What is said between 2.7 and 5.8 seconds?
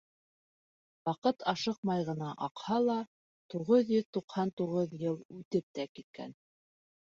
ла, туғыҙ йөҙ туҡһан туғыҙ йыл үтеп